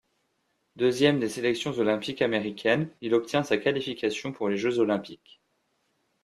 Deuxième 0.77 1.19
des 1.19 1.29
sélections 1.29 1.73
olympiques 1.73 2.23
américaines, 2.23 2.89
il 3.01 3.13
obtient 3.13 3.43
sa 3.43 3.59
qualification 3.59 4.31
pour 4.33 4.49
les 4.49 4.57
Jeux 4.57 4.79
olympiques. 4.79 5.43